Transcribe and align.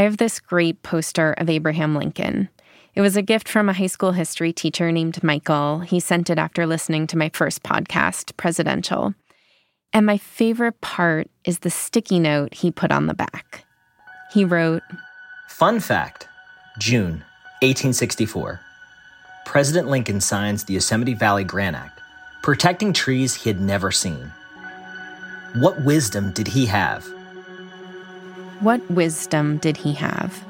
I 0.00 0.04
have 0.04 0.16
this 0.16 0.40
great 0.40 0.82
poster 0.82 1.34
of 1.34 1.50
Abraham 1.50 1.94
Lincoln. 1.94 2.48
It 2.94 3.02
was 3.02 3.18
a 3.18 3.22
gift 3.22 3.46
from 3.46 3.68
a 3.68 3.74
high 3.74 3.86
school 3.86 4.12
history 4.12 4.50
teacher 4.50 4.90
named 4.90 5.22
Michael. 5.22 5.80
He 5.80 6.00
sent 6.00 6.30
it 6.30 6.38
after 6.38 6.66
listening 6.66 7.06
to 7.08 7.18
my 7.18 7.30
first 7.34 7.62
podcast, 7.62 8.34
Presidential. 8.38 9.14
And 9.92 10.06
my 10.06 10.16
favorite 10.16 10.80
part 10.80 11.28
is 11.44 11.58
the 11.58 11.68
sticky 11.68 12.18
note 12.18 12.54
he 12.54 12.70
put 12.70 12.90
on 12.90 13.08
the 13.08 13.14
back. 13.14 13.66
He 14.32 14.42
wrote 14.42 14.82
Fun 15.50 15.80
fact 15.80 16.26
June 16.78 17.22
1864. 17.60 18.58
President 19.44 19.88
Lincoln 19.88 20.22
signs 20.22 20.64
the 20.64 20.72
Yosemite 20.72 21.12
Valley 21.12 21.44
Grant 21.44 21.76
Act, 21.76 22.00
protecting 22.42 22.94
trees 22.94 23.34
he 23.34 23.50
had 23.50 23.60
never 23.60 23.90
seen. 23.90 24.32
What 25.56 25.84
wisdom 25.84 26.32
did 26.32 26.48
he 26.48 26.64
have? 26.64 27.06
What 28.60 28.90
wisdom 28.90 29.56
did 29.56 29.78
he 29.78 29.94
have? 29.94 30.44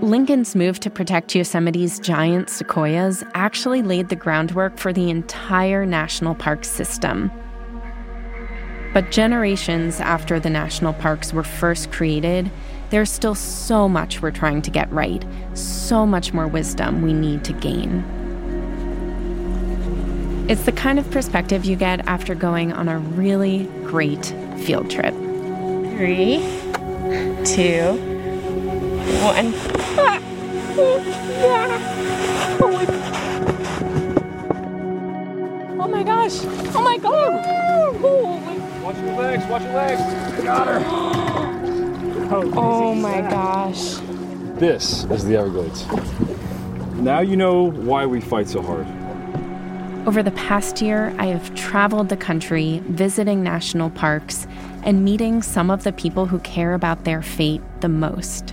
Lincoln's 0.00 0.56
move 0.56 0.80
to 0.80 0.88
protect 0.88 1.34
Yosemite's 1.34 1.98
giant 1.98 2.48
sequoias 2.48 3.22
actually 3.34 3.82
laid 3.82 4.08
the 4.08 4.16
groundwork 4.16 4.78
for 4.78 4.94
the 4.94 5.10
entire 5.10 5.84
national 5.84 6.34
park 6.34 6.64
system. 6.64 7.30
But 8.94 9.10
generations 9.10 10.00
after 10.00 10.40
the 10.40 10.48
national 10.48 10.94
parks 10.94 11.34
were 11.34 11.44
first 11.44 11.92
created, 11.92 12.50
there's 12.88 13.10
still 13.10 13.34
so 13.34 13.86
much 13.86 14.22
we're 14.22 14.30
trying 14.30 14.62
to 14.62 14.70
get 14.70 14.90
right, 14.90 15.22
so 15.52 16.06
much 16.06 16.32
more 16.32 16.48
wisdom 16.48 17.02
we 17.02 17.12
need 17.12 17.44
to 17.44 17.52
gain. 17.52 18.02
It's 20.48 20.64
the 20.64 20.72
kind 20.72 20.98
of 20.98 21.10
perspective 21.10 21.66
you 21.66 21.76
get 21.76 22.08
after 22.08 22.34
going 22.34 22.72
on 22.72 22.88
a 22.88 22.98
really 22.98 23.64
great 23.84 24.34
field 24.56 24.90
trip. 24.90 25.14
Three, 26.02 26.38
two, 27.44 27.94
one. 29.22 29.54
Oh 35.78 35.86
my 35.88 36.02
gosh! 36.02 36.40
Oh 36.74 36.82
my 36.82 36.98
god! 36.98 37.46
Watch 38.82 38.96
your 38.96 39.14
legs, 39.16 39.46
watch 39.46 39.62
your 39.62 39.74
legs. 39.74 40.00
I 40.00 40.42
Got 40.42 40.66
her. 40.66 40.82
Oh 42.56 42.96
my 42.96 43.20
gosh. 43.20 43.98
This 44.58 45.04
is 45.04 45.24
the 45.24 45.36
Everglades. 45.36 45.86
Now 46.96 47.20
you 47.20 47.36
know 47.36 47.70
why 47.70 48.06
we 48.06 48.20
fight 48.20 48.48
so 48.48 48.60
hard. 48.60 48.88
Over 50.04 50.24
the 50.24 50.32
past 50.32 50.82
year, 50.82 51.14
I 51.16 51.26
have 51.26 51.54
traveled 51.54 52.08
the 52.08 52.16
country, 52.16 52.82
visiting 52.86 53.44
national 53.44 53.90
parks, 53.90 54.48
and 54.82 55.04
meeting 55.04 55.42
some 55.42 55.70
of 55.70 55.84
the 55.84 55.92
people 55.92 56.26
who 56.26 56.40
care 56.40 56.74
about 56.74 57.04
their 57.04 57.22
fate 57.22 57.62
the 57.80 57.88
most. 57.88 58.50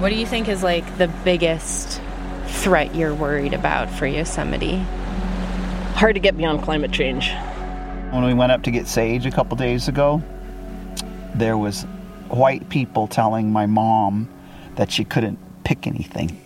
What 0.00 0.10
do 0.10 0.16
you 0.16 0.26
think 0.26 0.48
is 0.48 0.62
like 0.62 0.98
the 0.98 1.08
biggest 1.24 1.98
threat 2.46 2.94
you're 2.94 3.14
worried 3.14 3.54
about 3.54 3.88
for 3.88 4.06
Yosemite? 4.06 4.76
Hard 5.94 6.14
to 6.14 6.20
get 6.20 6.36
beyond 6.36 6.62
climate 6.62 6.92
change. 6.92 7.30
When 8.10 8.24
we 8.24 8.34
went 8.34 8.52
up 8.52 8.62
to 8.64 8.70
get 8.70 8.86
sage 8.86 9.24
a 9.24 9.30
couple 9.30 9.56
days 9.56 9.88
ago, 9.88 10.22
there 11.34 11.56
was 11.56 11.84
white 12.28 12.68
people 12.68 13.06
telling 13.06 13.50
my 13.50 13.64
mom 13.64 14.28
that 14.74 14.92
she 14.92 15.04
couldn't 15.04 15.38
pick 15.64 15.86
anything. 15.86 16.38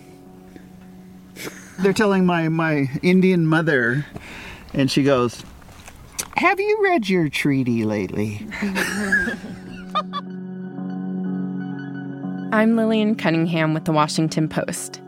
They're 1.79 1.93
telling 1.93 2.25
my, 2.25 2.49
my 2.49 2.89
Indian 3.01 3.45
mother, 3.45 4.05
and 4.73 4.91
she 4.91 5.03
goes, 5.03 5.43
Have 6.37 6.59
you 6.59 6.79
read 6.83 7.09
your 7.09 7.29
treaty 7.29 7.85
lately? 7.85 8.47
I'm 12.53 12.75
Lillian 12.75 13.15
Cunningham 13.15 13.73
with 13.73 13.85
the 13.85 13.91
Washington 13.91 14.49
Post. 14.49 15.01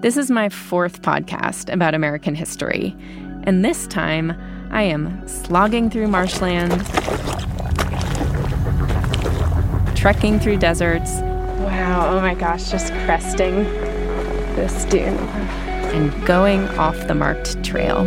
This 0.00 0.16
is 0.16 0.30
my 0.30 0.48
fourth 0.48 1.02
podcast 1.02 1.72
about 1.72 1.94
American 1.94 2.34
history, 2.34 2.96
and 3.44 3.64
this 3.64 3.86
time 3.86 4.32
I 4.72 4.82
am 4.82 5.26
slogging 5.28 5.90
through 5.90 6.08
marshland, 6.08 6.72
trekking 9.96 10.40
through 10.40 10.56
deserts. 10.56 11.20
Wow, 11.60 12.16
oh 12.16 12.20
my 12.20 12.34
gosh, 12.34 12.70
just 12.70 12.92
cresting 13.04 13.64
this 14.56 14.84
dune. 14.86 15.16
And 15.94 16.26
going 16.26 16.68
off 16.78 16.96
the 17.06 17.14
marked 17.14 17.62
trail. 17.64 18.04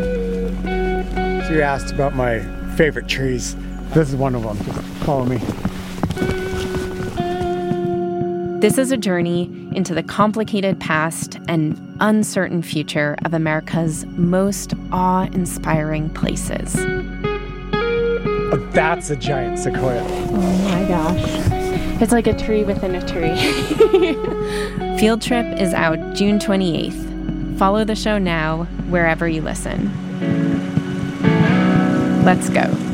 So 1.46 1.54
you 1.54 1.62
asked 1.62 1.92
about 1.92 2.16
my 2.16 2.40
favorite 2.76 3.08
trees. 3.08 3.56
This 3.94 4.10
is 4.10 4.16
one 4.16 4.36
of 4.36 4.44
them. 4.44 4.58
Follow 5.06 5.26
me. 5.26 5.38
This 8.60 8.78
is 8.78 8.92
a 8.92 8.98
journey 8.98 9.44
into 9.74 9.96
the 9.96 10.04
complicated 10.04 10.80
past 10.82 11.40
and 11.48 11.80
uncertain 12.02 12.62
future 12.62 13.16
of 13.24 13.34
America's 13.34 14.06
most 14.06 14.74
awe 14.92 15.28
inspiring 15.32 16.10
places. 16.10 16.76
Oh, 18.52 18.70
that's 18.74 19.10
a 19.12 19.16
giant 19.16 19.60
sequoia. 19.60 20.04
Oh 20.04 20.58
my 20.70 20.86
gosh. 20.88 21.24
It's 22.02 22.12
like 22.12 22.28
a 22.28 22.38
tree 22.38 22.64
within 22.64 22.96
a 22.96 23.06
tree. 23.08 23.36
Field 25.00 25.22
Trip 25.22 25.46
is 25.58 25.74
out 25.74 26.14
June 26.14 26.38
28th. 26.38 27.09
Follow 27.60 27.84
the 27.84 27.94
show 27.94 28.18
now, 28.18 28.64
wherever 28.88 29.28
you 29.28 29.42
listen. 29.42 29.92
Let's 32.24 32.50
go. 32.50 32.89